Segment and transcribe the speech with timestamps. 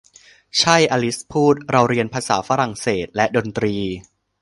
[0.59, 3.75] 'ใช่' อลิซพูด 'เราเรียนภาษาฝรั่งเศสและดนตรี'